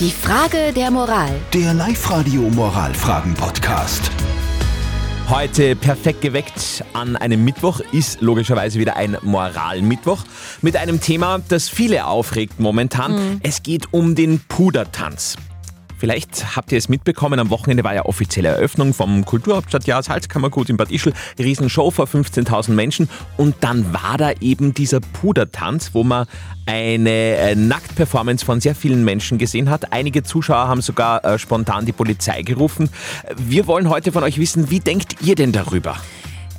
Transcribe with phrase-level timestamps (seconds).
[0.00, 1.30] Die Frage der Moral.
[1.52, 4.10] Der Live-Radio Moralfragen-Podcast.
[5.28, 10.24] Heute perfekt geweckt an einem Mittwoch ist logischerweise wieder ein Moralmittwoch
[10.62, 13.38] mit einem Thema, das viele aufregt momentan.
[13.44, 15.36] Es geht um den Pudertanz.
[16.04, 20.76] Vielleicht habt ihr es mitbekommen, am Wochenende war ja offizielle Eröffnung vom Kulturhauptstadtjahr Salzkammergut in
[20.76, 21.14] Bad Ischl.
[21.38, 23.08] Riesenshow vor 15.000 Menschen.
[23.38, 26.26] Und dann war da eben dieser Pudertanz, wo man
[26.66, 29.94] eine äh, Nacktperformance von sehr vielen Menschen gesehen hat.
[29.94, 32.90] Einige Zuschauer haben sogar äh, spontan die Polizei gerufen.
[33.38, 35.96] Wir wollen heute von euch wissen, wie denkt ihr denn darüber?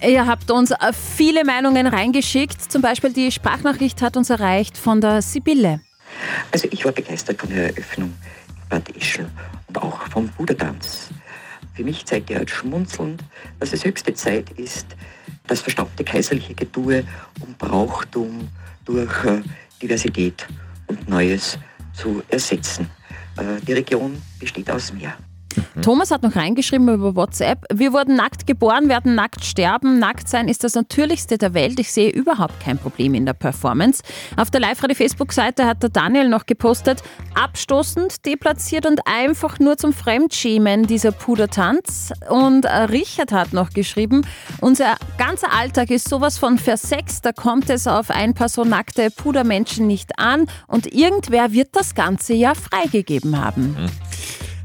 [0.00, 0.76] Ihr habt uns äh,
[1.16, 2.70] viele Meinungen reingeschickt.
[2.70, 5.80] Zum Beispiel die Sprachnachricht hat uns erreicht von der Sibylle.
[6.52, 8.12] Also ich war begeistert von der Eröffnung
[8.72, 8.88] Bad
[9.68, 11.10] und auch vom Pudertanz.
[11.74, 13.22] Für mich zeigt er halt schmunzelnd,
[13.60, 14.86] dass es höchste Zeit ist,
[15.46, 17.04] das verstaubte kaiserliche Getue
[17.40, 18.48] und Brauchtum
[18.86, 19.42] durch äh,
[19.82, 20.46] Diversität
[20.86, 21.58] und Neues
[21.92, 22.88] zu ersetzen.
[23.36, 25.18] Äh, die Region besteht aus mehr.
[25.82, 27.64] Thomas hat noch reingeschrieben über WhatsApp.
[27.72, 29.98] Wir wurden nackt geboren, werden nackt sterben.
[29.98, 31.78] Nackt sein ist das Natürlichste der Welt.
[31.80, 34.02] Ich sehe überhaupt kein Problem in der Performance.
[34.36, 37.02] Auf der Live-Radio-Facebook-Seite hat der Daniel noch gepostet,
[37.34, 42.12] abstoßend, deplatziert und einfach nur zum Fremdschämen dieser Pudertanz.
[42.28, 44.26] Und äh, Richard hat noch geschrieben,
[44.60, 49.10] unser ganzer Alltag ist sowas von versext, da kommt es auf ein paar so nackte
[49.10, 53.76] Pudermenschen nicht an und irgendwer wird das Ganze ja freigegeben haben.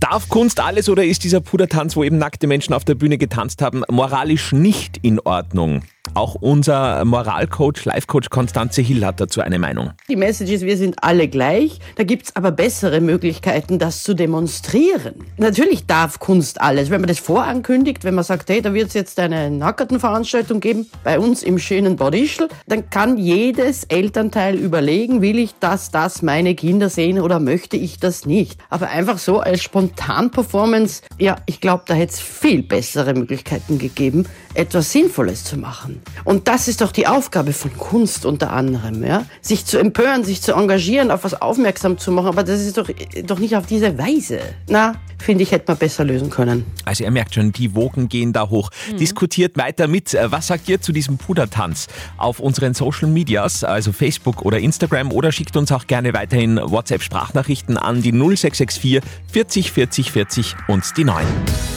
[0.00, 3.60] Darf Kunst alles oder ist dieser Pudertanz, wo eben nackte Menschen auf der Bühne getanzt
[3.60, 5.82] haben, moralisch nicht in Ordnung?
[6.14, 9.90] Auch unser Moralcoach, Life-Coach Konstanze Hill hat dazu eine Meinung.
[10.08, 11.78] Die Message ist, wir sind alle gleich.
[11.96, 15.14] Da gibt's aber bessere Möglichkeiten, das zu demonstrieren.
[15.36, 16.90] Natürlich darf Kunst alles.
[16.90, 21.18] Wenn man das vorankündigt, wenn man sagt, hey, da wird's jetzt eine Nackertenveranstaltung geben, bei
[21.18, 26.54] uns im schönen Bad Ischl, dann kann jedes Elternteil überlegen, will ich, dass das meine
[26.54, 28.58] Kinder sehen oder möchte ich das nicht.
[28.68, 34.26] Aber einfach so als Spontan-Performance, ja, ich glaube, da hätte es viel bessere Möglichkeiten gegeben,
[34.54, 35.89] etwas Sinnvolles zu machen.
[36.24, 39.24] Und das ist doch die Aufgabe von Kunst unter anderem, ja?
[39.40, 42.88] Sich zu empören, sich zu engagieren, auf was aufmerksam zu machen, aber das ist doch,
[43.24, 44.40] doch nicht auf diese Weise.
[44.68, 46.64] Na, finde ich, hätte man besser lösen können.
[46.84, 48.70] Also ihr merkt schon, die Wogen gehen da hoch.
[48.98, 50.14] Diskutiert weiter mit.
[50.14, 51.88] Äh, Was sagt ihr zu diesem Pudertanz?
[52.16, 57.76] Auf unseren Social Medias, also Facebook oder Instagram oder schickt uns auch gerne weiterhin WhatsApp-Sprachnachrichten
[57.76, 59.00] an die 0664
[59.32, 61.24] 40 40 40 und die 9.